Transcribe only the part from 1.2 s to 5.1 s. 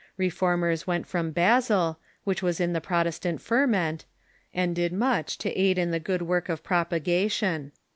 Basel, which was in the Protestant ferment, and did